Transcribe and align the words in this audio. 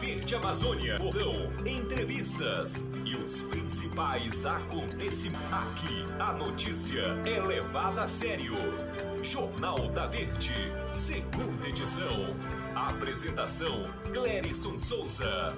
Verde 0.00 0.36
Amazônia. 0.36 0.96
Porão, 0.98 1.50
entrevistas 1.66 2.86
e 3.04 3.16
os 3.16 3.42
principais 3.42 4.46
acontecimentos. 4.46 5.52
Aqui, 5.52 6.04
a 6.20 6.32
notícia 6.32 7.02
é 7.26 7.40
levada 7.40 8.02
a 8.02 8.08
sério. 8.08 8.54
Jornal 9.24 9.88
da 9.88 10.06
Verde, 10.06 10.54
segunda 10.92 11.68
edição. 11.68 12.36
Apresentação: 12.76 13.86
Clérison 14.12 14.78
Souza. 14.78 15.52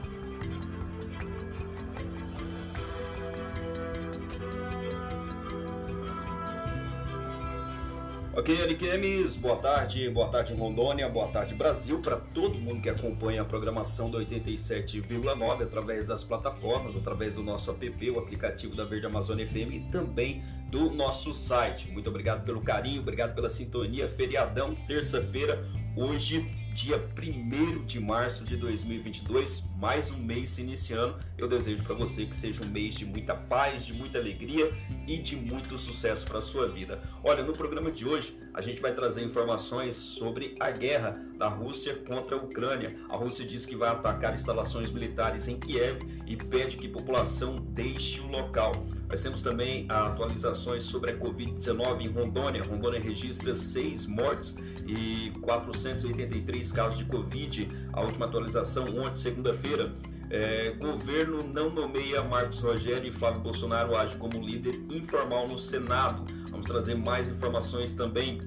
Ok, 8.32 8.62
Ariquemes, 8.62 9.36
boa 9.36 9.56
tarde, 9.56 10.08
boa 10.08 10.28
tarde 10.28 10.54
Rondônia, 10.54 11.08
boa 11.08 11.26
tarde 11.26 11.52
Brasil, 11.52 12.00
para 12.00 12.16
todo 12.16 12.60
mundo 12.60 12.80
que 12.80 12.88
acompanha 12.88 13.42
a 13.42 13.44
programação 13.44 14.08
do 14.08 14.18
87,9 14.18 15.64
através 15.64 16.06
das 16.06 16.22
plataformas, 16.22 16.96
através 16.96 17.34
do 17.34 17.42
nosso 17.42 17.72
app, 17.72 18.10
o 18.10 18.20
aplicativo 18.20 18.76
da 18.76 18.84
Verde 18.84 19.06
Amazônia 19.06 19.44
FM 19.44 19.72
e 19.72 19.80
também 19.90 20.44
do 20.70 20.90
nosso 20.90 21.34
site. 21.34 21.90
Muito 21.90 22.08
obrigado 22.08 22.44
pelo 22.44 22.60
carinho, 22.60 23.00
obrigado 23.00 23.34
pela 23.34 23.50
sintonia. 23.50 24.08
Feriadão, 24.08 24.76
terça-feira, 24.86 25.68
hoje 25.96 26.48
dia 26.72 26.96
1 27.18 27.84
de 27.84 27.98
março 28.00 28.44
de 28.44 28.56
2022, 28.56 29.64
mais 29.76 30.10
um 30.10 30.16
mês 30.16 30.50
se 30.50 30.62
iniciando. 30.62 31.18
Eu 31.36 31.48
desejo 31.48 31.82
para 31.82 31.94
você 31.94 32.24
que 32.24 32.34
seja 32.34 32.62
um 32.64 32.68
mês 32.68 32.94
de 32.94 33.04
muita 33.04 33.34
paz, 33.34 33.84
de 33.84 33.92
muita 33.92 34.18
alegria 34.18 34.72
e 35.06 35.18
de 35.18 35.36
muito 35.36 35.76
sucesso 35.76 36.24
para 36.24 36.38
a 36.38 36.42
sua 36.42 36.68
vida. 36.68 37.02
Olha, 37.24 37.42
no 37.42 37.52
programa 37.52 37.90
de 37.90 38.06
hoje 38.06 38.38
a 38.54 38.60
gente 38.60 38.80
vai 38.80 38.94
trazer 38.94 39.24
informações 39.24 39.96
sobre 39.96 40.54
a 40.60 40.70
guerra 40.70 41.12
da 41.36 41.48
Rússia 41.48 41.94
contra 41.94 42.36
a 42.36 42.38
Ucrânia. 42.38 42.96
A 43.08 43.16
Rússia 43.16 43.44
diz 43.44 43.66
que 43.66 43.76
vai 43.76 43.90
atacar 43.90 44.34
instalações 44.34 44.90
militares 44.90 45.48
em 45.48 45.58
Kiev 45.58 46.00
e 46.26 46.36
pede 46.36 46.76
que 46.76 46.86
a 46.86 46.92
população 46.92 47.54
deixe 47.56 48.20
o 48.20 48.28
local. 48.28 48.72
Nós 49.10 49.22
temos 49.22 49.42
também 49.42 49.86
atualizações 49.88 50.84
sobre 50.84 51.10
a 51.10 51.16
Covid-19 51.16 52.02
em 52.02 52.08
Rondônia. 52.08 52.62
Rondônia 52.62 53.00
registra 53.00 53.52
seis 53.54 54.06
mortes 54.06 54.54
e 54.86 55.32
483 55.40 56.70
casos 56.70 56.98
de 56.98 57.04
Covid. 57.06 57.68
A 57.92 58.02
última 58.02 58.26
atualização 58.26 58.84
ontem, 58.84 59.16
segunda-feira. 59.16 59.92
É, 60.30 60.70
governo 60.78 61.42
não 61.42 61.70
nomeia 61.70 62.22
Marcos 62.22 62.60
Rogério 62.60 63.08
e 63.08 63.12
Flávio 63.12 63.40
Bolsonaro 63.40 63.96
age 63.96 64.16
como 64.16 64.40
líder 64.40 64.76
informal 64.88 65.48
no 65.48 65.58
Senado. 65.58 66.24
Vamos 66.48 66.68
trazer 66.68 66.94
mais 66.94 67.28
informações 67.28 67.92
também. 67.94 68.40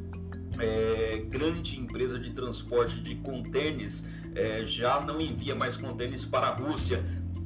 É, 0.60 1.26
grande 1.28 1.78
empresa 1.78 2.18
de 2.18 2.32
transporte 2.32 3.02
de 3.02 3.16
contêineres 3.16 4.06
é, 4.34 4.66
já 4.66 5.02
não 5.02 5.20
envia 5.20 5.56
mais 5.56 5.76
contêineres 5.76 6.24
para 6.24 6.48
a 6.48 6.56
Rússia. 6.56 7.04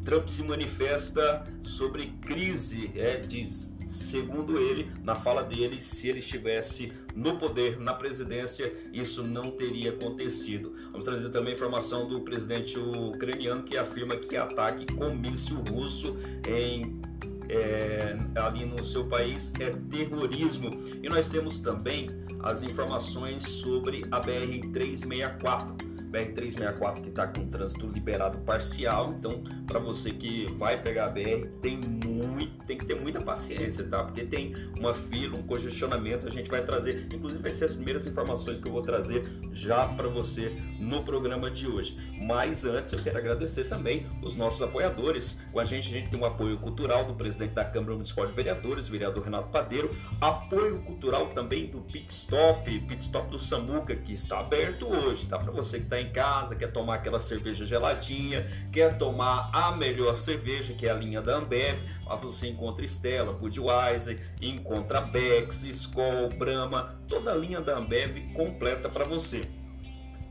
Trump 0.07 0.29
se 0.29 0.41
manifesta 0.41 1.43
sobre 1.65 2.13
crise, 2.21 2.89
é, 2.95 3.17
diz, 3.17 3.75
segundo 3.85 4.57
ele, 4.57 4.89
na 5.03 5.15
fala 5.15 5.43
dele, 5.43 5.81
se 5.81 6.07
ele 6.07 6.19
estivesse 6.19 6.93
no 7.13 7.37
poder, 7.37 7.77
na 7.77 7.93
presidência, 7.93 8.73
isso 8.93 9.21
não 9.21 9.51
teria 9.51 9.89
acontecido. 9.89 10.73
Vamos 10.93 11.05
trazer 11.05 11.27
também 11.27 11.53
informação 11.53 12.07
do 12.07 12.21
presidente 12.21 12.79
ucraniano 12.79 13.63
que 13.63 13.75
afirma 13.75 14.15
que 14.15 14.37
ataque 14.37 14.85
com 14.93 15.13
míssil 15.13 15.61
russo 15.69 16.15
em 16.47 17.01
é, 17.49 18.17
ali 18.35 18.65
no 18.65 18.85
seu 18.85 19.07
país 19.07 19.51
é 19.59 19.71
terrorismo. 19.91 20.69
E 21.03 21.09
nós 21.09 21.27
temos 21.27 21.59
também 21.59 22.09
as 22.43 22.63
informações 22.63 23.43
sobre 23.43 24.05
a 24.09 24.21
BR-364 24.21 25.86
BR-364 26.11 27.01
que 27.01 27.09
está 27.09 27.27
com 27.27 27.47
trânsito 27.47 27.87
liberado 27.87 28.39
parcial. 28.39 29.13
Então, 29.17 29.43
para 29.65 29.79
você 29.79 30.11
que 30.11 30.45
vai 30.53 30.81
pegar 30.81 31.05
a 31.05 31.09
BR, 31.09 31.47
tem, 31.61 31.77
muito, 31.77 32.65
tem 32.65 32.77
que 32.77 32.85
ter 32.85 32.99
muita 32.99 33.21
paciência, 33.21 33.83
tá? 33.85 34.03
Porque 34.03 34.23
tem 34.23 34.55
uma 34.77 34.93
fila, 34.93 35.37
um 35.37 35.43
congestionamento. 35.43 36.27
A 36.27 36.31
gente 36.31 36.49
vai 36.49 36.63
trazer, 36.63 37.07
inclusive, 37.13 37.41
vai 37.41 37.53
ser 37.53 37.65
as 37.65 37.73
primeiras 37.73 38.05
informações 38.05 38.59
que 38.59 38.67
eu 38.67 38.71
vou 38.71 38.81
trazer 38.81 39.23
já 39.51 39.87
para 39.87 40.07
você 40.07 40.55
no 40.79 41.03
programa 41.03 41.49
de 41.49 41.67
hoje. 41.67 41.97
Mas 42.27 42.65
antes, 42.65 42.91
eu 42.91 42.99
quero 42.99 43.17
agradecer 43.17 43.69
também 43.69 44.05
os 44.21 44.35
nossos 44.35 44.61
apoiadores. 44.61 45.39
Com 45.49 45.61
a 45.61 45.65
gente, 45.65 45.87
a 45.87 45.97
gente 45.97 46.09
tem 46.09 46.19
um 46.19 46.25
apoio 46.25 46.57
cultural 46.57 47.05
do 47.05 47.13
presidente 47.13 47.53
da 47.53 47.63
Câmara 47.63 47.93
Municipal 47.93 48.27
de 48.27 48.33
Vereadores, 48.33 48.89
vereador 48.89 49.23
Renato 49.23 49.47
Padeiro, 49.47 49.95
apoio 50.19 50.79
cultural 50.81 51.27
também 51.27 51.67
do 51.67 51.79
Pit 51.79 52.11
Stop, 52.11 52.79
Pit 52.81 53.01
Stop 53.01 53.29
do 53.29 53.39
Samuca, 53.39 53.95
que 53.95 54.11
está 54.11 54.41
aberto 54.41 54.87
hoje, 54.87 55.25
tá? 55.25 55.37
Para 55.37 55.53
você 55.53 55.77
que 55.77 55.85
está 55.85 56.01
em 56.01 56.11
casa, 56.11 56.53
quer 56.53 56.69
tomar 56.69 56.95
aquela 56.95 57.21
cerveja 57.21 57.65
geladinha, 57.65 58.45
quer 58.73 58.97
tomar 58.97 59.49
a 59.53 59.71
melhor 59.71 60.17
cerveja, 60.17 60.73
que 60.73 60.85
é 60.85 60.91
a 60.91 60.95
linha 60.95 61.21
da 61.21 61.37
Ambev, 61.37 61.79
você 62.21 62.47
encontra 62.47 62.83
Stella, 62.83 63.31
Budweiser, 63.31 64.19
encontra 64.41 64.99
Bex, 64.99 65.63
Skol, 65.63 66.27
Brahma, 66.37 66.99
toda 67.07 67.31
a 67.31 67.35
linha 67.35 67.61
da 67.61 67.77
Ambev 67.77 68.33
completa 68.33 68.89
para 68.89 69.05
você. 69.05 69.43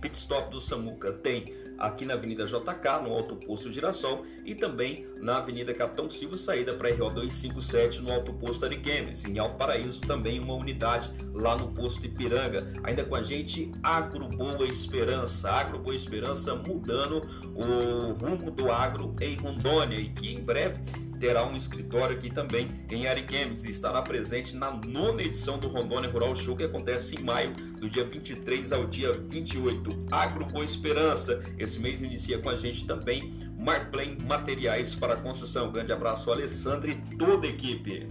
Pit 0.06 0.18
Stop 0.18 0.50
do 0.50 0.60
Samuca 0.60 1.12
tem 1.12 1.44
aqui 1.76 2.04
na 2.04 2.14
Avenida 2.14 2.46
JK, 2.46 3.02
no 3.02 3.12
Alto 3.12 3.34
Posto 3.34 3.72
Girassol, 3.72 4.24
e 4.44 4.54
também 4.54 5.04
na 5.20 5.38
Avenida 5.38 5.74
Capitão 5.74 6.08
Silva, 6.08 6.38
saída 6.38 6.72
para 6.74 6.90
RO 6.90 7.10
257 7.10 8.00
no 8.00 8.12
Alto 8.12 8.32
Posto 8.32 8.64
Ariquemes. 8.64 9.24
Em 9.24 9.38
Alto 9.38 9.56
Paraíso 9.56 10.00
também 10.02 10.38
uma 10.38 10.54
unidade 10.54 11.12
lá 11.34 11.56
no 11.56 11.72
Posto 11.72 12.06
Ipiranga. 12.06 12.72
Ainda 12.84 13.04
com 13.04 13.16
a 13.16 13.22
gente, 13.22 13.72
Agro 13.82 14.28
Boa 14.28 14.64
Esperança. 14.64 15.50
Agro 15.50 15.80
Boa 15.80 15.96
Esperança 15.96 16.54
mudando 16.54 17.22
o 17.54 18.12
rumo 18.12 18.50
do 18.52 18.70
agro 18.70 19.14
em 19.20 19.36
Rondônia 19.36 19.98
e 19.98 20.08
que 20.10 20.32
em 20.32 20.40
breve 20.40 20.80
terá 21.18 21.44
um 21.44 21.56
escritório 21.56 22.16
aqui 22.16 22.30
também 22.30 22.68
em 22.90 23.06
Ariquemes 23.06 23.64
e 23.64 23.70
estará 23.70 24.02
presente 24.02 24.54
na 24.54 24.70
nona 24.70 25.22
edição 25.22 25.58
do 25.58 25.68
Rondônia 25.68 26.10
Rural 26.10 26.36
Show 26.36 26.56
que 26.56 26.64
acontece 26.64 27.16
em 27.16 27.22
maio, 27.22 27.52
do 27.80 27.88
dia 27.88 28.04
23 28.04 28.72
ao 28.72 28.86
dia 28.86 29.12
28. 29.12 30.06
Agro 30.10 30.44
Boa 30.46 30.64
Esperança, 30.64 31.42
esse 31.58 31.80
mês 31.80 32.02
inicia 32.02 32.38
com 32.38 32.50
a 32.50 32.56
gente 32.56 32.86
também 32.86 33.32
Marplane 33.60 34.18
Materiais 34.22 34.94
para 34.94 35.16
Construção. 35.16 35.68
Um 35.68 35.72
grande 35.72 35.92
abraço, 35.92 36.30
Alessandro 36.30 36.90
e 36.90 36.94
toda 37.16 37.46
a 37.46 37.50
equipe. 37.50 38.06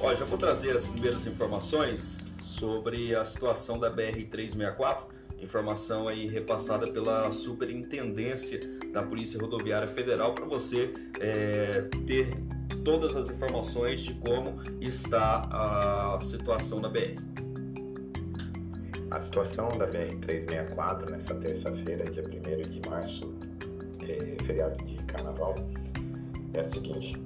Olha, 0.00 0.16
já 0.16 0.24
vou 0.24 0.38
trazer 0.38 0.76
as 0.76 0.86
primeiras 0.86 1.26
informações 1.26 2.22
sobre 2.40 3.14
a 3.14 3.24
situação 3.24 3.78
da 3.78 3.90
BR-364 3.90 5.11
informação 5.42 6.08
aí 6.08 6.26
repassada 6.26 6.90
pela 6.90 7.30
Superintendência 7.30 8.60
da 8.92 9.02
Polícia 9.02 9.40
Rodoviária 9.40 9.88
Federal 9.88 10.34
para 10.34 10.44
você 10.44 10.92
é, 11.20 11.82
ter 12.06 12.28
todas 12.84 13.14
as 13.16 13.28
informações 13.28 14.00
de 14.00 14.14
como 14.14 14.60
está 14.80 15.40
a 15.50 16.18
situação 16.20 16.80
da 16.80 16.88
BR. 16.88 17.20
A 19.10 19.20
situação 19.20 19.68
da 19.76 19.86
BR-364 19.88 21.10
nessa 21.10 21.34
terça-feira, 21.34 22.10
dia 22.10 22.24
1 22.24 22.70
de 22.70 22.88
março, 22.88 23.34
é, 24.08 24.42
feriado 24.42 24.82
de 24.84 24.96
carnaval, 25.04 25.54
é 26.54 26.60
a 26.60 26.64
seguinte. 26.64 27.20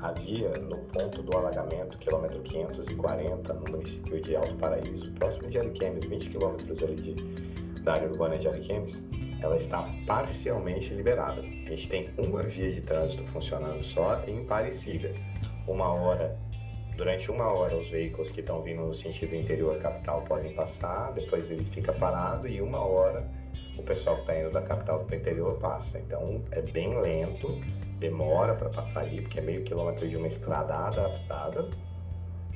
Havia 0.00 0.50
no 0.50 0.78
ponto 0.78 1.22
do 1.22 1.36
alagamento, 1.36 1.96
quilômetro 1.98 2.40
540, 2.42 3.54
no 3.54 3.72
município 3.72 4.20
de 4.20 4.36
Alto 4.36 4.54
Paraíso, 4.56 5.12
próximo 5.12 5.48
de 5.48 5.58
Ariquemes, 5.58 6.04
20 6.06 6.30
quilômetros 6.30 6.82
ali 6.82 6.94
de 6.96 7.47
da 7.88 7.94
área 7.94 8.08
urbana 8.08 8.36
de 8.36 8.46
Ariquemes, 8.46 9.02
ela 9.40 9.56
está 9.56 9.88
parcialmente 10.06 10.92
liberada. 10.92 11.40
A 11.40 11.70
gente 11.70 11.88
tem 11.88 12.10
uma 12.18 12.42
via 12.42 12.70
de 12.70 12.82
trânsito 12.82 13.24
funcionando 13.28 13.82
só 13.82 14.22
em 14.26 14.44
Parecida. 14.44 15.14
Uma 15.66 15.90
hora, 15.94 16.38
durante 16.98 17.30
uma 17.30 17.50
hora, 17.50 17.74
os 17.74 17.88
veículos 17.88 18.30
que 18.30 18.40
estão 18.40 18.60
vindo 18.60 18.82
no 18.82 18.94
sentido 18.94 19.34
interior 19.34 19.78
capital 19.78 20.20
podem 20.28 20.54
passar, 20.54 21.14
depois 21.14 21.50
ele 21.50 21.64
fica 21.64 21.90
parado 21.94 22.46
e 22.46 22.60
uma 22.60 22.84
hora 22.84 23.26
o 23.78 23.82
pessoal 23.82 24.16
que 24.16 24.22
está 24.22 24.38
indo 24.38 24.50
da 24.50 24.60
capital 24.60 25.04
para 25.04 25.16
o 25.16 25.18
interior 25.18 25.58
passa. 25.58 25.98
Então 25.98 26.42
é 26.50 26.60
bem 26.60 27.00
lento, 27.00 27.58
demora 27.98 28.54
para 28.54 28.68
passar 28.68 29.00
ali, 29.00 29.22
porque 29.22 29.38
é 29.38 29.42
meio 29.42 29.64
quilômetro 29.64 30.06
de 30.06 30.16
uma 30.16 30.26
estrada 30.26 30.74
adaptada, 30.74 31.70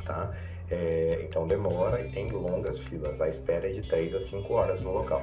tá? 0.05 0.31
É, 0.73 1.21
então 1.23 1.47
demora 1.47 2.01
e 2.01 2.11
tem 2.11 2.31
longas 2.31 2.79
filas. 2.79 3.21
A 3.21 3.29
espera 3.29 3.69
é 3.69 3.73
de 3.73 3.83
3 3.83 4.15
a 4.15 4.21
5 4.21 4.55
horas 4.55 4.81
no 4.81 4.91
local. 4.91 5.23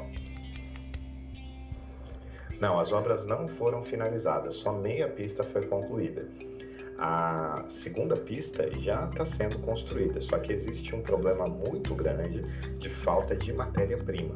Não, 2.61 2.79
as 2.79 2.91
obras 2.91 3.25
não 3.25 3.47
foram 3.47 3.83
finalizadas, 3.83 4.55
só 4.55 4.71
meia 4.71 5.07
pista 5.09 5.43
foi 5.43 5.65
concluída. 5.65 6.29
A 6.99 7.63
segunda 7.67 8.15
pista 8.15 8.69
já 8.79 9.05
está 9.05 9.25
sendo 9.25 9.57
construída, 9.59 10.21
só 10.21 10.37
que 10.37 10.53
existe 10.53 10.93
um 10.93 11.01
problema 11.01 11.45
muito 11.45 11.95
grande 11.95 12.41
de 12.77 12.89
falta 12.89 13.35
de 13.35 13.51
matéria-prima. 13.51 14.35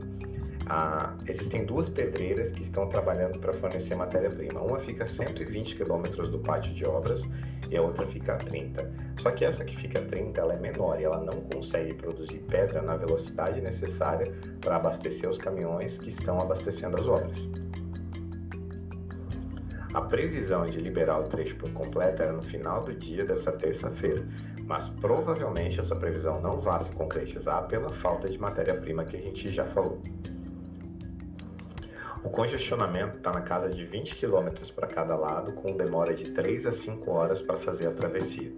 Existem 1.27 1.65
duas 1.65 1.89
pedreiras 1.89 2.51
que 2.51 2.63
estão 2.63 2.88
trabalhando 2.88 3.38
para 3.39 3.54
fornecer 3.54 3.95
matéria-prima. 3.95 4.62
Uma 4.62 4.80
fica 4.80 5.04
a 5.04 5.07
120 5.07 5.75
quilômetros 5.75 6.30
do 6.30 6.39
pátio 6.39 6.74
de 6.74 6.86
obras 6.86 7.21
e 7.69 7.75
a 7.75 7.81
outra 7.81 8.07
fica 8.07 8.33
a 8.33 8.38
30. 8.38 8.89
Só 9.21 9.31
que 9.31 9.44
essa 9.44 9.65
que 9.65 9.75
fica 9.75 10.00
a 10.00 10.06
30 10.06 10.39
ela 10.39 10.54
é 10.54 10.60
menor 10.60 11.00
e 11.00 11.04
ela 11.04 11.19
não 11.19 11.42
consegue 11.42 11.94
produzir 11.95 12.39
pedra 12.50 12.81
na 12.81 12.95
velocidade 12.95 13.60
necessária 13.62 14.31
para 14.62 14.77
abastecer 14.77 15.30
os 15.30 15.38
caminhões 15.38 15.98
que 15.98 16.10
estão 16.10 16.39
abastecendo 16.39 17.00
as 17.00 17.07
obras. 17.07 17.50
A 19.94 20.01
previsão 20.01 20.65
de 20.65 20.80
liberar 20.80 21.19
o 21.19 21.24
trecho 21.25 21.56
por 21.57 21.71
completo 21.71 22.24
era 22.24 22.33
no 22.33 22.42
final 22.42 22.83
do 22.83 22.95
dia 22.95 23.25
dessa 23.25 23.51
terça-feira, 23.51 24.27
mas 24.65 24.89
provavelmente 24.89 25.80
essa 25.80 25.95
previsão 25.95 26.42
não 26.42 26.54
vai 26.54 26.81
se 26.81 26.92
concretizar 26.94 27.68
pela 27.68 27.92
falta 27.92 28.27
de 28.27 28.39
matéria-prima 28.39 29.06
que 29.06 29.18
a 29.18 29.19
gente 29.19 29.50
já 29.50 29.65
falou. 29.65 30.01
O 32.24 32.30
congestionamento 32.30 33.18
está 33.18 33.31
na 33.31 33.42
casa 33.42 33.70
de 33.70 33.86
20 33.86 34.16
km 34.16 34.50
para 34.74 34.88
cada 34.88 35.16
lado, 35.16 35.54
com 35.54 35.75
demora 35.75 36.16
de 36.16 36.31
3 36.31 36.68
a 36.68 36.72
5 36.72 37.12
horas 37.12 37.42
para 37.42 37.60
fazer 37.60 37.88
a 37.88 37.92
travessia. 37.92 38.52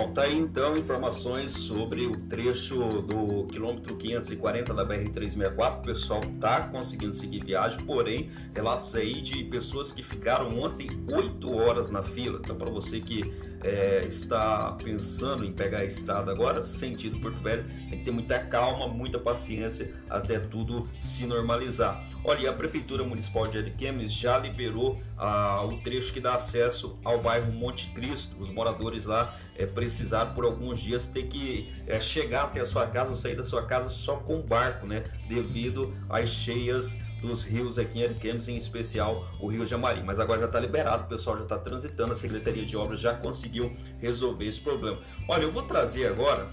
Bom, 0.00 0.14
tá 0.14 0.22
aí 0.22 0.38
então 0.38 0.78
informações 0.78 1.52
sobre 1.52 2.06
o 2.06 2.16
trecho 2.16 2.78
do 3.02 3.44
quilômetro 3.44 3.94
540 3.96 4.72
da 4.72 4.82
BR-364. 4.82 5.78
O 5.78 5.82
pessoal 5.82 6.22
tá 6.40 6.62
conseguindo 6.68 7.14
seguir 7.14 7.44
viagem, 7.44 7.84
porém, 7.84 8.30
relatos 8.54 8.94
aí 8.94 9.20
de 9.20 9.44
pessoas 9.44 9.92
que 9.92 10.02
ficaram 10.02 10.58
ontem 10.58 10.88
8 11.12 11.54
horas 11.54 11.90
na 11.90 12.02
fila. 12.02 12.40
Então, 12.42 12.56
para 12.56 12.70
você 12.70 12.98
que 12.98 13.30
é, 13.64 14.00
está 14.06 14.72
pensando 14.72 15.44
em 15.44 15.52
pegar 15.52 15.80
a 15.80 15.84
estrada 15.84 16.30
agora, 16.30 16.64
sentido 16.64 17.18
Porto 17.20 17.38
Velho, 17.40 17.64
tem 17.88 17.98
que 17.98 18.04
ter 18.04 18.10
muita 18.10 18.38
calma, 18.38 18.88
muita 18.88 19.18
paciência 19.18 19.94
até 20.08 20.38
tudo 20.38 20.88
se 20.98 21.26
normalizar. 21.26 22.08
Olha, 22.22 22.50
a 22.50 22.52
Prefeitura 22.52 23.02
Municipal 23.02 23.46
de 23.46 23.56
Ariquemes 23.56 24.12
já 24.12 24.36
liberou 24.36 25.00
ah, 25.16 25.64
o 25.64 25.78
trecho 25.78 26.12
que 26.12 26.20
dá 26.20 26.34
acesso 26.34 26.98
ao 27.02 27.20
bairro 27.22 27.50
Monte 27.50 27.90
Cristo. 27.94 28.36
Os 28.38 28.50
moradores 28.50 29.06
lá 29.06 29.38
é, 29.56 29.64
precisaram 29.64 30.34
por 30.34 30.44
alguns 30.44 30.80
dias 30.80 31.08
ter 31.08 31.28
que 31.28 31.72
é, 31.86 31.98
chegar 31.98 32.44
até 32.44 32.60
a 32.60 32.64
sua 32.66 32.86
casa, 32.86 33.16
sair 33.16 33.36
da 33.36 33.44
sua 33.44 33.64
casa 33.64 33.88
só 33.88 34.16
com 34.16 34.42
barco, 34.42 34.86
né? 34.86 35.02
Devido 35.28 35.94
às 36.10 36.28
cheias 36.28 36.94
dos 37.20 37.42
rios 37.42 37.78
aqui 37.78 38.00
em 38.00 38.04
Ariquemes, 38.04 38.48
em 38.48 38.56
especial 38.56 39.26
o 39.40 39.46
Rio 39.46 39.66
Jamari. 39.66 40.02
Mas 40.02 40.18
agora 40.18 40.40
já 40.40 40.46
está 40.46 40.60
liberado, 40.60 41.04
o 41.04 41.08
pessoal 41.08 41.36
já 41.36 41.42
está 41.42 41.58
transitando, 41.58 42.12
a 42.12 42.16
Secretaria 42.16 42.64
de 42.64 42.76
Obras 42.76 43.00
já 43.00 43.14
conseguiu 43.14 43.76
resolver 43.98 44.46
esse 44.46 44.60
problema. 44.60 44.98
Olha, 45.28 45.42
eu 45.42 45.50
vou 45.50 45.62
trazer 45.62 46.06
agora 46.06 46.50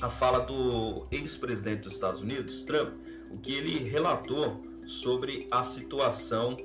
a 0.00 0.10
fala 0.10 0.40
do 0.40 1.06
ex-presidente 1.10 1.82
dos 1.82 1.94
Estados 1.94 2.20
Unidos, 2.20 2.64
Trump, 2.64 2.90
o 3.30 3.38
que 3.38 3.54
ele 3.54 3.88
relatou 3.88 4.60
sobre 4.86 5.46
a 5.50 5.62
situação 5.62 6.56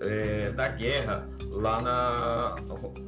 é, 0.00 0.50
da 0.50 0.68
guerra 0.68 1.28
lá 1.50 1.80
na 1.80 2.54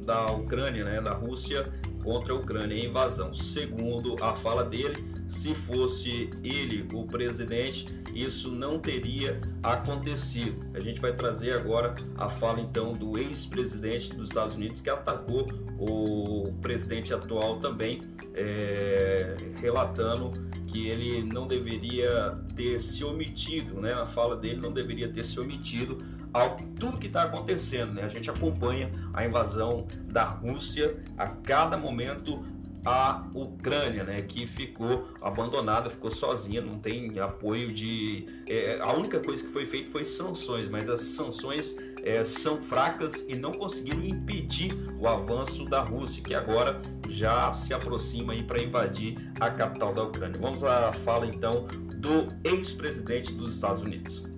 da 0.05 0.31
Ucrânia, 0.31 0.83
né, 0.83 1.01
da 1.01 1.13
Rússia 1.13 1.71
contra 2.03 2.33
a 2.33 2.35
Ucrânia, 2.35 2.75
a 2.75 2.85
invasão. 2.85 3.33
Segundo 3.33 4.15
a 4.21 4.33
fala 4.33 4.63
dele, 4.63 5.03
se 5.27 5.55
fosse 5.55 6.29
ele 6.43 6.87
o 6.93 7.05
presidente, 7.05 7.85
isso 8.13 8.51
não 8.51 8.79
teria 8.79 9.41
acontecido. 9.61 10.65
A 10.73 10.79
gente 10.79 11.01
vai 11.01 11.13
trazer 11.13 11.53
agora 11.53 11.95
a 12.17 12.29
fala 12.29 12.59
então 12.59 12.93
do 12.93 13.17
ex-presidente 13.17 14.15
dos 14.15 14.29
Estados 14.29 14.55
Unidos 14.55 14.81
que 14.81 14.89
atacou 14.89 15.47
o 15.79 16.53
presidente 16.61 17.13
atual 17.13 17.59
também, 17.59 18.01
é, 18.33 19.35
relatando 19.59 20.31
que 20.67 20.87
ele 20.87 21.23
não 21.23 21.47
deveria 21.47 22.37
ter 22.55 22.81
se 22.81 23.03
omitido, 23.03 23.79
né? 23.79 23.93
A 23.93 24.07
fala 24.07 24.35
dele 24.35 24.59
não 24.59 24.71
deveria 24.71 25.07
ter 25.07 25.23
se 25.23 25.39
omitido 25.39 25.99
ao 26.33 26.57
tudo 26.57 26.97
que 26.97 27.05
está 27.05 27.23
acontecendo, 27.23 27.93
né? 27.93 28.03
A 28.03 28.07
gente 28.07 28.29
acompanha 28.29 28.89
a 29.13 29.23
invasão 29.23 29.85
da 30.05 30.23
Rússia 30.23 30.97
a 31.15 31.27
cada 31.27 31.77
momento 31.77 32.41
a 32.85 33.21
Ucrânia, 33.33 34.03
né, 34.03 34.21
que 34.21 34.45
ficou 34.45 35.07
abandonada, 35.21 35.89
ficou 35.89 36.11
sozinha, 36.11 36.61
não 36.61 36.79
tem 36.79 37.19
apoio 37.19 37.71
de. 37.71 38.25
É, 38.47 38.79
a 38.81 38.93
única 38.93 39.19
coisa 39.19 39.43
que 39.43 39.51
foi 39.51 39.65
feita 39.65 39.91
foi 39.91 40.03
sanções, 40.03 40.67
mas 40.67 40.89
as 40.89 40.99
sanções 40.99 41.75
é, 42.03 42.23
são 42.23 42.61
fracas 42.61 43.25
e 43.27 43.35
não 43.35 43.51
conseguiram 43.51 44.03
impedir 44.03 44.73
o 44.99 45.07
avanço 45.07 45.65
da 45.65 45.81
Rússia, 45.81 46.21
que 46.21 46.35
agora 46.35 46.81
já 47.09 47.53
se 47.53 47.73
aproxima 47.73 48.33
para 48.43 48.61
invadir 48.61 49.15
a 49.39 49.49
capital 49.49 49.93
da 49.93 50.03
Ucrânia. 50.03 50.39
Vamos 50.39 50.63
à 50.63 50.91
fala 50.91 51.25
então 51.25 51.67
do 51.97 52.27
ex-presidente 52.43 53.31
dos 53.33 53.53
Estados 53.55 53.81
Unidos 53.81 54.32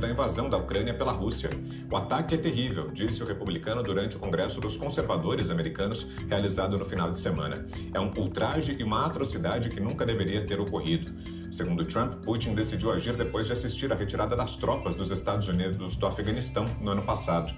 da 0.00 0.08
invasão 0.08 0.48
da 0.48 0.56
Ucrânia 0.56 0.94
pela 0.94 1.12
Rússia. 1.12 1.50
O 1.92 1.96
ataque 1.96 2.34
é 2.34 2.38
terrível, 2.38 2.90
disse 2.90 3.22
o 3.22 3.26
republicano 3.26 3.82
durante 3.82 4.16
o 4.16 4.18
Congresso 4.18 4.60
dos 4.60 4.76
Conservadores 4.76 5.50
Americanos, 5.50 6.08
realizado 6.28 6.78
no 6.78 6.84
final 6.84 7.10
de 7.10 7.18
semana. 7.18 7.66
É 7.92 8.00
um 8.00 8.10
ultraje 8.16 8.76
e 8.78 8.82
uma 8.82 9.04
atrocidade 9.04 9.68
que 9.68 9.78
nunca 9.78 10.06
deveria 10.06 10.44
ter 10.46 10.58
ocorrido. 10.58 11.12
Segundo 11.50 11.84
Trump, 11.84 12.24
Putin 12.24 12.54
decidiu 12.54 12.90
agir 12.90 13.16
depois 13.16 13.48
de 13.48 13.52
assistir 13.52 13.92
à 13.92 13.96
retirada 13.96 14.34
das 14.34 14.56
tropas 14.56 14.96
dos 14.96 15.10
Estados 15.10 15.48
Unidos 15.48 15.96
do 15.96 16.06
Afeganistão 16.06 16.64
no 16.80 16.92
ano 16.92 17.02
passado. 17.02 17.52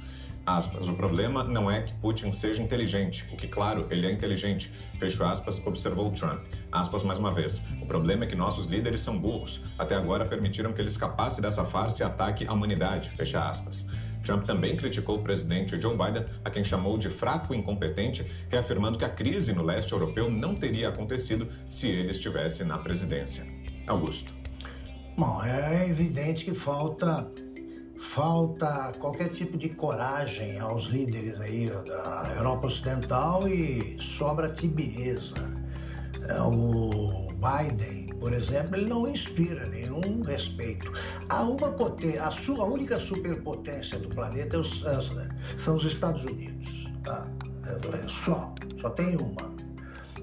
Aspas, 0.44 0.88
o 0.88 0.94
problema 0.94 1.44
não 1.44 1.70
é 1.70 1.82
que 1.82 1.94
Putin 1.94 2.32
seja 2.32 2.60
inteligente, 2.60 3.28
o 3.32 3.36
que, 3.36 3.46
claro, 3.46 3.86
ele 3.90 4.06
é 4.06 4.10
inteligente, 4.10 4.72
fecho 4.98 5.22
aspas, 5.22 5.64
observou 5.64 6.10
Trump. 6.10 6.42
Aspas 6.70 7.04
mais 7.04 7.18
uma 7.20 7.32
vez, 7.32 7.62
o 7.80 7.86
problema 7.86 8.24
é 8.24 8.26
que 8.26 8.34
nossos 8.34 8.66
líderes 8.66 9.00
são 9.00 9.16
burros, 9.16 9.62
até 9.78 9.94
agora 9.94 10.24
permitiram 10.24 10.72
que 10.72 10.80
ele 10.80 10.88
escapasse 10.88 11.40
dessa 11.40 11.64
farsa 11.64 12.02
e 12.02 12.06
ataque 12.06 12.46
à 12.46 12.52
humanidade, 12.52 13.10
fecha 13.10 13.48
aspas. 13.48 13.86
Trump 14.24 14.44
também 14.44 14.76
criticou 14.76 15.18
o 15.18 15.22
presidente 15.22 15.80
Joe 15.80 15.96
Biden, 15.96 16.24
a 16.44 16.50
quem 16.50 16.64
chamou 16.64 16.98
de 16.98 17.08
fraco 17.08 17.54
e 17.54 17.56
incompetente, 17.56 18.28
reafirmando 18.48 18.98
que 18.98 19.04
a 19.04 19.08
crise 19.08 19.52
no 19.52 19.62
leste 19.62 19.92
europeu 19.92 20.30
não 20.30 20.54
teria 20.54 20.88
acontecido 20.88 21.48
se 21.68 21.86
ele 21.86 22.10
estivesse 22.10 22.64
na 22.64 22.78
presidência. 22.78 23.46
Augusto. 23.86 24.32
Bom, 25.16 25.42
é 25.44 25.88
evidente 25.88 26.44
que 26.44 26.54
falta 26.54 27.30
falta 28.02 28.92
qualquer 28.98 29.28
tipo 29.28 29.56
de 29.56 29.68
coragem 29.68 30.58
aos 30.58 30.86
líderes 30.86 31.40
aí 31.40 31.70
da 31.70 32.34
Europa 32.36 32.66
Ocidental 32.66 33.48
e 33.48 33.96
sobra 34.00 34.50
tibieza. 34.50 35.36
É, 36.28 36.42
o 36.42 37.28
Biden, 37.32 38.08
por 38.18 38.32
exemplo, 38.32 38.76
ele 38.76 38.86
não 38.86 39.08
inspira 39.08 39.66
nenhum 39.66 40.20
respeito. 40.22 40.92
Há 41.28 41.42
uma 41.42 41.74
a, 42.20 42.30
sua, 42.30 42.64
a 42.64 42.66
única 42.66 42.98
superpotência 42.98 43.98
do 43.98 44.08
planeta 44.08 44.56
é 44.56 45.56
são 45.56 45.76
os 45.76 45.84
Estados 45.84 46.24
Unidos. 46.24 46.90
Tá? 47.04 47.24
É, 47.66 48.08
só, 48.08 48.52
só 48.80 48.90
tem 48.90 49.16
uma. 49.16 49.52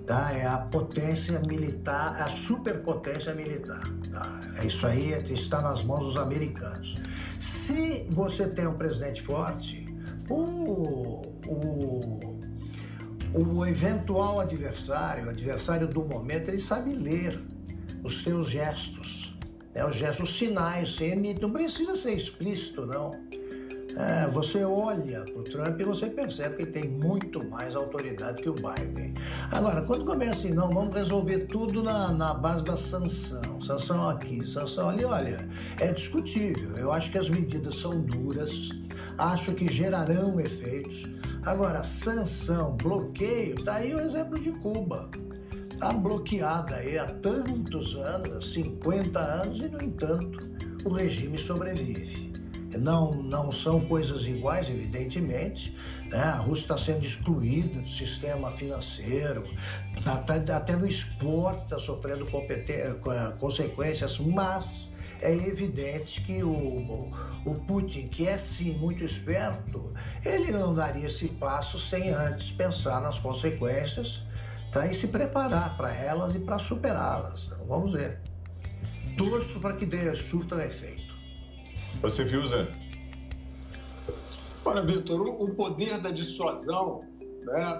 Tá? 0.05 0.33
É 0.33 0.45
a 0.45 0.57
potência 0.57 1.41
militar, 1.47 2.21
a 2.21 2.29
superpotência 2.29 3.33
militar. 3.33 3.83
Tá? 4.11 4.41
É 4.57 4.67
isso 4.67 4.85
aí 4.85 5.11
está 5.33 5.61
nas 5.61 5.83
mãos 5.83 6.03
dos 6.03 6.17
americanos. 6.17 6.95
Se 7.69 8.03
você 8.09 8.47
tem 8.47 8.65
um 8.65 8.73
presidente 8.73 9.21
forte, 9.21 9.85
o, 10.27 11.21
o, 11.47 12.19
o 13.31 13.63
eventual 13.63 14.39
adversário, 14.39 15.27
o 15.27 15.29
adversário 15.29 15.87
do 15.87 16.03
momento, 16.03 16.49
ele 16.49 16.59
sabe 16.59 16.95
ler 16.95 17.39
os 18.03 18.23
seus 18.23 18.49
gestos, 18.49 19.37
né? 19.71 19.85
os 19.85 19.95
gestos, 19.95 20.31
os 20.31 20.35
sinais, 20.35 20.99
emite, 20.99 21.39
não 21.39 21.51
precisa 21.51 21.95
ser 21.95 22.13
explícito, 22.13 22.87
não. 22.87 23.11
É, 23.99 24.25
você 24.27 24.63
olha 24.63 25.25
para 25.25 25.39
o 25.41 25.43
Trump 25.43 25.77
e 25.77 25.83
você 25.83 26.05
percebe 26.05 26.55
que 26.55 26.61
ele 26.61 26.71
tem 26.71 26.89
muito 26.89 27.45
mais 27.49 27.75
autoridade 27.75 28.41
que 28.41 28.49
o 28.49 28.53
Biden. 28.53 29.13
Agora, 29.51 29.81
quando 29.81 30.05
começa 30.05 30.31
assim, 30.31 30.51
não, 30.51 30.69
vamos 30.69 30.95
resolver 30.95 31.39
tudo 31.47 31.83
na, 31.83 32.09
na 32.13 32.33
base 32.33 32.63
da 32.63 32.77
sanção, 32.77 33.61
sanção 33.61 34.07
aqui, 34.07 34.47
sanção 34.47 34.87
ali, 34.87 35.03
olha, 35.03 35.45
é 35.81 35.91
discutível. 35.91 36.77
Eu 36.77 36.93
acho 36.93 37.11
que 37.11 37.17
as 37.17 37.29
medidas 37.29 37.75
são 37.75 37.99
duras, 37.99 38.69
acho 39.17 39.53
que 39.53 39.67
gerarão 39.67 40.39
efeitos. 40.39 41.05
Agora, 41.43 41.83
sanção, 41.83 42.77
bloqueio, 42.77 43.61
tá 43.65 43.75
aí 43.75 43.93
o 43.93 43.99
exemplo 43.99 44.39
de 44.39 44.51
Cuba. 44.51 45.09
Está 45.73 45.91
bloqueada 45.91 46.75
aí 46.75 46.97
há 46.97 47.05
tantos 47.05 47.95
anos, 47.95 48.53
50 48.53 49.19
anos, 49.19 49.59
e, 49.59 49.67
no 49.67 49.81
entanto, 49.81 50.49
o 50.85 50.89
regime 50.89 51.37
sobrevive. 51.37 52.28
Não, 52.77 53.13
não 53.13 53.51
são 53.51 53.81
coisas 53.81 54.27
iguais, 54.27 54.69
evidentemente. 54.69 55.75
Né? 56.05 56.21
A 56.21 56.35
Rússia 56.37 56.63
está 56.63 56.77
sendo 56.77 57.05
excluída 57.05 57.81
do 57.81 57.89
sistema 57.89 58.51
financeiro, 58.51 59.43
até, 60.05 60.53
até 60.53 60.75
no 60.75 60.87
esporte 60.87 61.63
está 61.63 61.79
sofrendo 61.79 62.27
consequências, 63.39 64.17
mas 64.19 64.91
é 65.21 65.33
evidente 65.33 66.21
que 66.21 66.43
o, 66.43 67.11
o 67.45 67.55
Putin, 67.67 68.07
que 68.07 68.27
é 68.27 68.37
sim 68.37 68.73
muito 68.77 69.03
esperto, 69.03 69.93
ele 70.25 70.51
não 70.51 70.73
daria 70.73 71.07
esse 71.07 71.27
passo 71.27 71.79
sem 71.79 72.09
antes 72.09 72.51
pensar 72.51 73.01
nas 73.01 73.19
consequências 73.19 74.23
tá? 74.71 74.87
e 74.87 74.93
se 74.93 75.07
preparar 75.07 75.75
para 75.75 75.93
elas 75.93 76.35
e 76.35 76.39
para 76.39 76.57
superá-las. 76.57 77.51
Vamos 77.67 77.93
ver. 77.93 78.21
Torço 79.17 79.59
para 79.59 79.73
que 79.73 79.85
dê 79.85 80.15
surta 80.15 80.65
efeito. 80.65 81.08
Você 82.01 82.23
viu, 82.23 82.45
Zé? 82.45 82.67
Olha, 84.65 84.83
Vitor, 84.83 85.21
o 85.21 85.53
poder 85.55 85.99
da 85.99 86.11
dissuasão 86.11 87.01
né, 87.43 87.77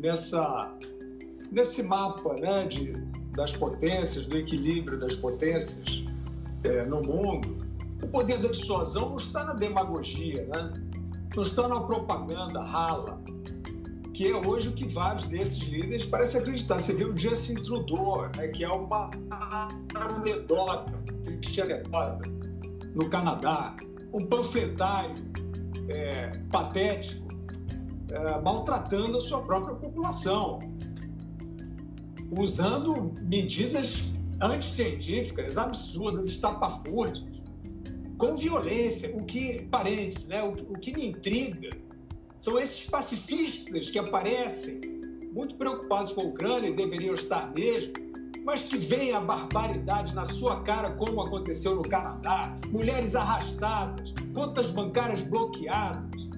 nessa, 0.00 0.72
nesse 1.50 1.82
mapa 1.82 2.34
né, 2.40 2.66
de, 2.66 2.92
das 3.32 3.52
potências, 3.52 4.26
do 4.26 4.36
equilíbrio 4.38 4.98
das 4.98 5.14
potências 5.14 6.04
é, 6.64 6.84
no 6.84 7.00
mundo, 7.02 7.64
o 8.02 8.08
poder 8.08 8.40
da 8.40 8.48
dissuasão 8.48 9.10
não 9.10 9.16
está 9.16 9.44
na 9.44 9.54
demagogia, 9.54 10.46
né? 10.46 10.72
não 11.34 11.42
está 11.42 11.68
na 11.68 11.80
propaganda 11.80 12.62
rala, 12.62 13.20
que 14.12 14.30
é 14.30 14.36
hoje 14.36 14.68
o 14.68 14.72
que 14.72 14.86
vários 14.86 15.24
desses 15.26 15.58
líderes 15.58 16.04
parecem 16.04 16.40
acreditar. 16.40 16.78
Você 16.78 16.92
vê 16.92 17.04
o 17.04 17.16
Justin 17.16 17.54
Trudeau, 17.54 18.28
né, 18.36 18.48
que 18.48 18.64
é 18.64 18.68
uma 18.68 19.10
anedota, 19.94 20.92
anedota 21.34 22.43
no 22.94 23.08
Canadá, 23.10 23.76
um 24.12 24.24
panfletário 24.26 25.14
é, 25.88 26.30
patético, 26.50 27.26
é, 28.10 28.40
maltratando 28.40 29.16
a 29.16 29.20
sua 29.20 29.42
própria 29.42 29.74
população, 29.74 30.60
usando 32.30 33.14
medidas 33.22 34.02
anticientíficas, 34.40 35.58
absurdas, 35.58 36.28
estapafúrdias, 36.28 37.24
com 38.18 38.36
violência. 38.36 39.14
O 39.16 39.24
que, 39.24 39.66
parênteses, 39.66 40.28
né, 40.28 40.42
o, 40.42 40.50
o 40.50 40.78
que 40.78 40.92
me 40.92 41.08
intriga 41.08 41.70
são 42.38 42.58
esses 42.58 42.88
pacifistas 42.88 43.90
que 43.90 43.98
aparecem 43.98 44.80
muito 45.32 45.56
preocupados 45.56 46.12
com 46.12 46.20
a 46.20 46.24
Ucrânia 46.24 46.68
e 46.68 46.76
deveriam 46.76 47.14
estar 47.14 47.52
mesmo, 47.52 47.92
mas 48.44 48.62
que 48.62 48.76
veem 48.76 49.12
a 49.12 49.20
barbaridade 49.20 50.14
na 50.14 50.26
sua 50.26 50.60
cara, 50.60 50.90
como 50.90 51.22
aconteceu 51.22 51.74
no 51.74 51.82
Canadá, 51.82 52.54
mulheres 52.70 53.16
arrastadas, 53.16 54.12
contas 54.34 54.70
bancárias 54.70 55.22
bloqueadas, 55.22 56.28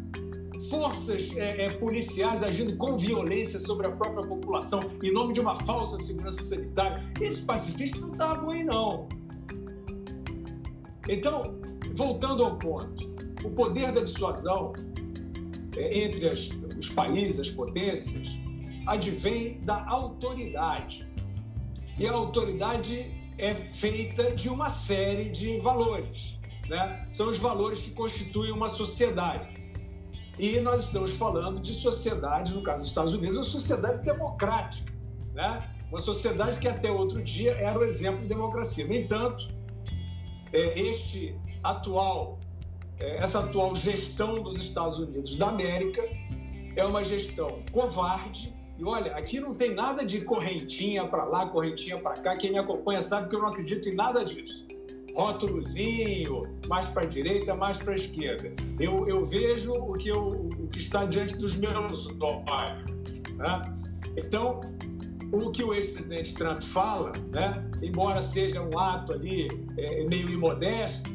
forças 0.70 1.36
é, 1.36 1.64
é, 1.64 1.70
policiais 1.70 2.42
agindo 2.44 2.76
com 2.76 2.96
violência 2.96 3.58
sobre 3.58 3.88
a 3.88 3.90
própria 3.90 4.26
população 4.26 4.80
em 5.02 5.12
nome 5.12 5.34
de 5.34 5.40
uma 5.40 5.56
falsa 5.56 5.98
segurança 5.98 6.42
sanitária. 6.42 7.02
Esses 7.20 7.42
pacifistas 7.42 8.00
não 8.00 8.12
estavam 8.12 8.50
aí, 8.50 8.64
não. 8.64 9.08
Então, 11.08 11.56
voltando 11.94 12.44
ao 12.44 12.56
ponto, 12.56 13.16
o 13.44 13.50
poder 13.50 13.92
da 13.92 14.02
dissuasão 14.02 14.72
é, 15.76 16.04
entre 16.04 16.28
as, 16.28 16.48
os 16.78 16.88
países, 16.88 17.40
as 17.40 17.50
potências, 17.50 18.28
advém 18.86 19.60
da 19.62 19.84
autoridade. 19.88 21.06
E 21.98 22.06
a 22.06 22.12
autoridade 22.12 23.10
é 23.38 23.54
feita 23.54 24.32
de 24.34 24.48
uma 24.48 24.70
série 24.70 25.30
de 25.30 25.58
valores. 25.58 26.38
Né? 26.68 27.08
São 27.12 27.28
os 27.28 27.38
valores 27.38 27.80
que 27.80 27.90
constituem 27.90 28.52
uma 28.52 28.68
sociedade. 28.68 29.54
E 30.38 30.60
nós 30.60 30.84
estamos 30.84 31.12
falando 31.12 31.60
de 31.60 31.72
sociedade, 31.72 32.54
no 32.54 32.62
caso 32.62 32.80
dos 32.80 32.88
Estados 32.88 33.14
Unidos, 33.14 33.38
uma 33.38 33.44
sociedade 33.44 34.04
democrática. 34.04 34.92
Né? 35.34 35.70
Uma 35.90 36.00
sociedade 36.00 36.58
que 36.58 36.68
até 36.68 36.90
outro 36.90 37.22
dia 37.22 37.52
era 37.52 37.78
o 37.78 37.84
exemplo 37.84 38.22
de 38.22 38.28
democracia. 38.28 38.86
No 38.86 38.94
entanto, 38.94 39.48
é, 40.52 40.78
este 40.78 41.34
atual 41.62 42.38
é, 42.98 43.18
essa 43.18 43.40
atual 43.40 43.76
gestão 43.76 44.42
dos 44.42 44.56
Estados 44.58 44.98
Unidos 44.98 45.36
da 45.36 45.48
América 45.48 46.02
é 46.74 46.84
uma 46.84 47.04
gestão 47.04 47.62
covarde. 47.72 48.54
E 48.78 48.84
olha, 48.84 49.12
aqui 49.16 49.40
não 49.40 49.54
tem 49.54 49.74
nada 49.74 50.04
de 50.04 50.20
correntinha 50.20 51.06
para 51.06 51.24
lá, 51.24 51.46
correntinha 51.46 51.98
para 51.98 52.14
cá. 52.14 52.36
Quem 52.36 52.52
me 52.52 52.58
acompanha 52.58 53.00
sabe 53.00 53.28
que 53.28 53.36
eu 53.36 53.40
não 53.40 53.48
acredito 53.48 53.88
em 53.88 53.94
nada 53.94 54.24
disso. 54.24 54.66
Rótulozinho, 55.14 56.42
mais 56.68 56.86
para 56.88 57.04
a 57.04 57.06
direita, 57.06 57.54
mais 57.54 57.78
para 57.78 57.94
a 57.94 57.96
esquerda. 57.96 58.52
Eu, 58.78 59.08
eu 59.08 59.24
vejo 59.24 59.72
o 59.72 59.94
que, 59.94 60.10
eu, 60.10 60.50
o 60.58 60.68
que 60.68 60.78
está 60.78 61.06
diante 61.06 61.36
dos 61.38 61.56
meus 61.56 62.06
olhos. 62.20 62.86
Né? 63.36 63.62
Então, 64.14 64.60
o 65.32 65.50
que 65.50 65.64
o 65.64 65.74
ex-presidente 65.74 66.34
Trump 66.34 66.62
fala, 66.62 67.12
né, 67.32 67.52
embora 67.82 68.20
seja 68.20 68.60
um 68.60 68.78
ato 68.78 69.12
ali 69.12 69.48
é, 69.78 70.04
meio 70.04 70.28
imodesto, 70.28 71.10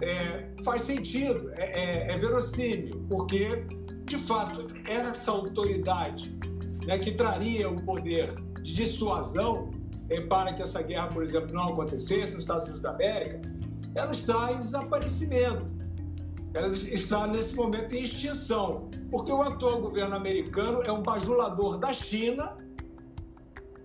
é, 0.00 0.48
faz 0.64 0.82
sentido, 0.82 1.52
é, 1.54 2.08
é, 2.08 2.12
é, 2.12 2.18
verossímil, 2.18 3.04
porque, 3.08 3.64
de 4.04 4.18
fato, 4.18 4.66
essa 4.86 5.30
autoridade 5.30 6.36
né, 6.86 6.98
que 6.98 7.12
traria 7.12 7.68
o 7.68 7.82
poder 7.84 8.34
de 8.62 8.74
dissuasão 8.74 9.70
é, 10.08 10.20
para 10.20 10.52
que 10.52 10.62
essa 10.62 10.82
guerra, 10.82 11.08
por 11.08 11.22
exemplo, 11.22 11.52
não 11.52 11.70
acontecesse 11.70 12.34
nos 12.34 12.44
Estados 12.44 12.64
Unidos 12.64 12.82
da 12.82 12.90
América, 12.90 13.40
ela 13.94 14.12
está 14.12 14.52
em 14.52 14.58
desaparecimento. 14.58 15.66
Ela 16.54 16.68
está, 16.68 17.26
nesse 17.26 17.54
momento, 17.54 17.94
em 17.94 18.02
extinção, 18.02 18.90
porque 19.10 19.32
o 19.32 19.40
atual 19.40 19.80
governo 19.80 20.14
americano 20.14 20.82
é 20.82 20.92
um 20.92 21.02
bajulador 21.02 21.78
da 21.78 21.92
China, 21.92 22.56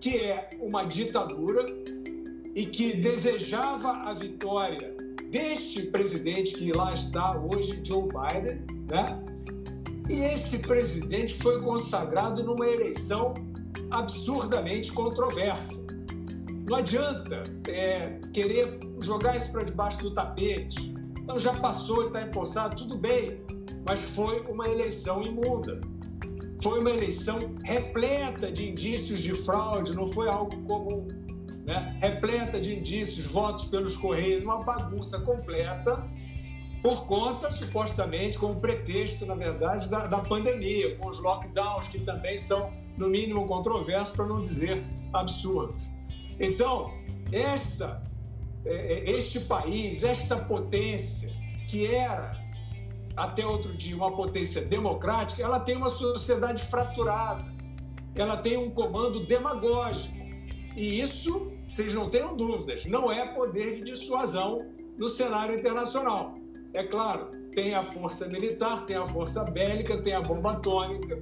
que 0.00 0.18
é 0.18 0.50
uma 0.60 0.84
ditadura 0.84 1.64
e 2.54 2.66
que 2.66 2.96
desejava 2.96 3.92
a 4.08 4.12
vitória 4.12 4.94
deste 5.30 5.82
presidente 5.82 6.54
que 6.54 6.72
lá 6.72 6.92
está 6.92 7.38
hoje, 7.38 7.80
Joe 7.84 8.02
Biden, 8.02 8.64
né? 8.90 9.37
E 10.08 10.22
esse 10.24 10.58
presidente 10.58 11.34
foi 11.34 11.60
consagrado 11.60 12.42
numa 12.42 12.66
eleição 12.66 13.34
absurdamente 13.90 14.92
controversa. 14.92 15.86
Não 16.66 16.76
adianta 16.76 17.42
é, 17.68 18.18
querer 18.32 18.78
jogar 19.00 19.36
isso 19.36 19.50
para 19.52 19.64
debaixo 19.64 19.98
do 19.98 20.14
tapete. 20.14 20.94
Não, 21.26 21.38
já 21.38 21.52
passou, 21.54 21.98
ele 21.98 22.06
está 22.08 22.22
empossado, 22.22 22.76
tudo 22.76 22.96
bem, 22.96 23.40
mas 23.86 24.00
foi 24.00 24.40
uma 24.48 24.66
eleição 24.68 25.22
imunda. 25.22 25.80
Foi 26.62 26.80
uma 26.80 26.90
eleição 26.90 27.38
repleta 27.64 28.50
de 28.50 28.70
indícios 28.70 29.20
de 29.20 29.34
fraude, 29.34 29.94
não 29.94 30.06
foi 30.06 30.28
algo 30.28 30.56
comum 30.62 31.06
né? 31.68 31.98
repleta 32.00 32.58
de 32.58 32.74
indícios, 32.74 33.26
votos 33.26 33.66
pelos 33.66 33.94
Correios, 33.94 34.42
uma 34.42 34.58
bagunça 34.60 35.20
completa, 35.20 36.02
por 36.82 37.06
conta, 37.06 37.50
supostamente, 37.50 38.38
com 38.38 38.52
o 38.52 38.60
pretexto, 38.60 39.26
na 39.26 39.34
verdade, 39.34 39.88
da, 39.88 40.06
da 40.06 40.20
pandemia, 40.20 40.96
com 40.96 41.08
os 41.08 41.18
lockdowns, 41.18 41.88
que 41.88 42.00
também 42.00 42.38
são, 42.38 42.72
no 42.96 43.08
mínimo, 43.08 43.46
controversos, 43.46 44.14
para 44.14 44.26
não 44.26 44.40
dizer 44.40 44.84
absurdos. 45.12 45.82
Então, 46.38 46.92
esta, 47.32 48.02
é, 48.64 48.74
é, 48.74 49.10
este 49.10 49.40
país, 49.40 50.02
esta 50.02 50.36
potência, 50.36 51.32
que 51.68 51.86
era 51.86 52.38
até 53.16 53.44
outro 53.44 53.76
dia 53.76 53.96
uma 53.96 54.14
potência 54.14 54.62
democrática, 54.64 55.42
ela 55.42 55.58
tem 55.58 55.76
uma 55.76 55.90
sociedade 55.90 56.62
fraturada, 56.64 57.44
ela 58.14 58.36
tem 58.36 58.56
um 58.56 58.70
comando 58.70 59.26
demagógico. 59.26 60.16
E 60.76 61.00
isso 61.00 61.50
vocês 61.66 61.92
não 61.92 62.08
tenham 62.08 62.36
dúvidas, 62.36 62.86
não 62.86 63.12
é 63.12 63.26
poder 63.34 63.76
de 63.76 63.92
dissuasão 63.92 64.58
no 64.96 65.08
cenário 65.08 65.58
internacional. 65.58 66.34
É 66.74 66.84
claro, 66.84 67.26
tem 67.52 67.74
a 67.74 67.82
força 67.82 68.26
militar, 68.26 68.84
tem 68.86 68.96
a 68.96 69.06
força 69.06 69.44
bélica, 69.44 69.98
tem 70.02 70.14
a 70.14 70.20
bomba 70.20 70.52
atômica, 70.52 71.20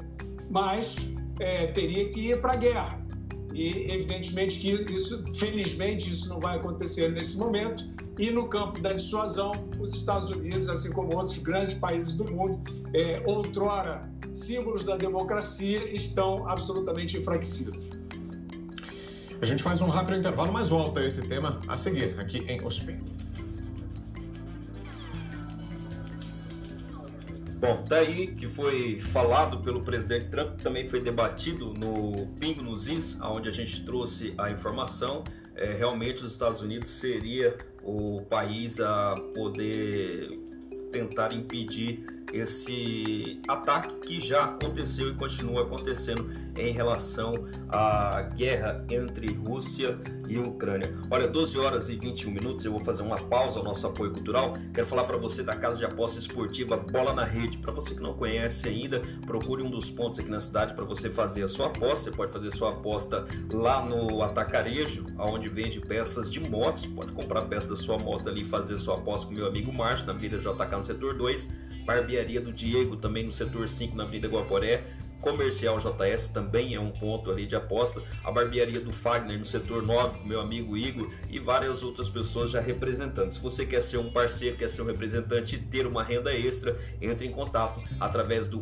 mas 0.51 0.97
é, 1.41 1.69
teria 1.69 2.11
que 2.11 2.31
ir 2.31 2.41
para 2.41 2.55
a 2.55 2.57
guerra. 2.57 3.07
E 3.55 3.91
evidentemente 3.91 4.59
que 4.59 4.71
isso, 4.93 5.25
felizmente, 5.35 6.11
isso 6.11 6.29
não 6.29 6.41
vai 6.41 6.59
acontecer 6.59 7.11
nesse 7.11 7.39
momento. 7.39 7.85
E 8.19 8.31
no 8.31 8.49
campo 8.49 8.81
da 8.81 8.93
dissuasão, 8.93 9.53
os 9.79 9.95
Estados 9.95 10.31
Unidos, 10.31 10.69
assim 10.69 10.91
como 10.91 11.15
outros 11.17 11.39
grandes 11.39 11.75
países 11.75 12.15
do 12.15 12.31
mundo, 12.31 12.61
é, 12.95 13.23
outrora 13.27 14.11
símbolos 14.35 14.85
da 14.85 14.97
democracia, 14.97 15.91
estão 15.95 16.47
absolutamente 16.47 17.17
enfraquecidos. 17.17 17.79
A 19.41 19.47
gente 19.47 19.63
faz 19.63 19.81
um 19.81 19.89
rápido 19.89 20.19
intervalo, 20.19 20.53
mas 20.53 20.69
volta 20.69 21.01
a 21.01 21.07
esse 21.07 21.23
tema 21.23 21.61
a 21.69 21.77
seguir 21.77 22.19
aqui 22.19 22.39
em 22.49 22.63
Ospim. 22.65 22.99
Bom, 27.67 27.83
tá 27.83 27.97
aí 27.97 28.29
que 28.29 28.47
foi 28.47 29.01
falado 29.01 29.59
pelo 29.59 29.83
presidente 29.83 30.29
Trump, 30.29 30.61
também 30.61 30.87
foi 30.89 31.01
debatido 31.01 31.75
no 31.75 32.29
Pingo 32.39 32.63
nos 32.63 32.87
Is, 32.87 33.19
onde 33.21 33.49
a 33.49 33.53
gente 33.53 33.85
trouxe 33.85 34.33
a 34.39 34.53
informação. 34.53 35.25
É, 35.57 35.73
realmente 35.73 36.23
os 36.23 36.31
Estados 36.31 36.61
Unidos 36.61 36.89
seria 36.91 37.59
o 37.83 38.23
país 38.31 38.79
a 38.79 39.17
poder 39.35 40.29
tentar 40.93 41.33
impedir 41.33 42.07
esse 42.37 43.41
ataque 43.49 43.95
que 44.07 44.21
já 44.21 44.45
aconteceu 44.45 45.11
e 45.11 45.15
continua 45.15 45.63
acontecendo 45.63 46.31
em 46.57 46.73
relação 46.73 47.33
à 47.69 48.23
guerra 48.23 48.85
entre 48.91 49.33
Rússia 49.33 49.99
e 50.29 50.39
Ucrânia. 50.39 50.95
Olha, 51.11 51.27
12 51.27 51.59
horas 51.59 51.89
e 51.89 51.97
21 51.97 52.31
minutos, 52.31 52.65
eu 52.65 52.73
vou 52.73 52.81
fazer 52.81 53.03
uma 53.03 53.17
pausa 53.17 53.59
ao 53.59 53.65
nosso 53.65 53.87
apoio 53.87 54.13
cultural. 54.13 54.57
Quero 54.73 54.87
falar 54.87 55.05
para 55.05 55.17
você 55.17 55.43
da 55.43 55.55
casa 55.55 55.77
de 55.77 55.85
aposta 55.85 56.19
esportiva 56.19 56.77
Bola 56.77 57.13
na 57.13 57.25
Rede. 57.25 57.59
Para 57.59 57.73
você 57.73 57.95
que 57.95 58.03
não 58.03 58.15
conhece 58.15 58.69
ainda, 58.69 59.01
procure 59.27 59.63
um 59.63 59.71
dos 59.71 59.91
pontos 59.91 60.19
aqui 60.19 60.31
na 60.31 60.41
cidade 60.41 60.75
para 60.75 60.85
você 60.85 61.11
fazer 61.11 61.43
a 61.45 61.49
sua 61.49 61.67
aposta. 61.67 62.11
Você 62.11 62.11
pode 62.11 62.33
fazer 62.33 62.51
sua 62.51 62.71
aposta 62.71 63.27
lá 63.53 63.85
no 63.85 64.23
Atacarejo, 64.23 65.07
onde 65.19 65.49
vende 65.49 65.81
peças 65.81 66.31
de 66.31 66.41
motos. 66.41 66.87
Pode 66.87 67.13
comprar 67.13 67.43
peça 67.43 67.69
da 67.69 67.77
sua 67.77 67.99
moto 67.99 68.29
ali 68.29 68.43
e 68.43 68.45
fazer 68.45 68.79
sua 68.79 68.95
aposta 68.97 69.27
com 69.27 69.35
meu 69.35 69.47
amigo 69.47 69.73
Márcio 69.73 70.07
na 70.07 70.13
Avenida 70.13 70.39
JK 70.39 70.77
no 70.77 70.85
setor 70.85 71.15
2. 71.15 71.66
Barbearia 71.87 72.41
do 72.41 72.53
Diego 72.53 72.97
também 72.97 73.25
no 73.25 73.33
setor 73.33 73.69
5 73.69 73.97
na 73.97 74.03
Avenida 74.03 74.27
Guaporé. 74.27 74.83
Comercial 75.21 75.79
JS 75.79 76.29
também 76.29 76.75
é 76.75 76.81
um 76.81 76.91
ponto 76.91 77.31
ali 77.31 77.47
de 77.47 77.55
aposta. 77.57 78.03
A 78.23 78.31
barbearia 78.31 78.81
do 78.81 78.93
Fagner 78.93 79.39
no 79.39 79.45
setor 79.45 79.83
9, 79.83 80.19
com 80.19 80.27
meu 80.27 80.41
amigo 80.41 80.77
Igor 80.77 81.11
e 81.31 81.39
várias 81.39 81.83
outras 81.83 82.09
pessoas 82.09 82.51
já 82.51 82.61
representando. 82.61 83.33
Se 83.33 83.41
você 83.41 83.65
quer 83.65 83.83
ser 83.83 83.99
um 83.99 84.11
parceiro, 84.11 84.57
quer 84.57 84.69
ser 84.69 84.83
um 84.83 84.87
representante 84.87 85.57
e 85.57 85.59
ter 85.59 85.87
uma 85.87 86.05
renda 86.05 86.35
extra, 86.35 86.79
entre 87.01 87.27
em 87.27 87.33
contato 87.33 87.83
através 87.99 88.47
do 88.47 88.61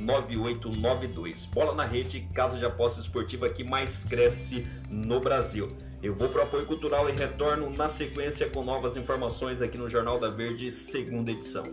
84899892. 0.00 1.48
Bola 1.52 1.74
na 1.74 1.84
rede, 1.84 2.28
casa 2.32 2.56
de 2.56 2.64
aposta 2.64 3.00
esportiva 3.00 3.48
que 3.48 3.64
mais 3.64 4.04
cresce 4.04 4.66
no 4.88 5.20
Brasil. 5.20 5.76
Eu 6.04 6.14
vou 6.14 6.28
para 6.28 6.40
o 6.40 6.42
apoio 6.42 6.66
cultural 6.66 7.08
e 7.08 7.12
retorno 7.12 7.70
na 7.70 7.88
sequência 7.88 8.46
com 8.50 8.62
novas 8.62 8.94
informações 8.94 9.62
aqui 9.62 9.78
no 9.78 9.88
Jornal 9.88 10.18
da 10.18 10.28
Verde, 10.28 10.70
segunda 10.70 11.30
edição. 11.30 11.64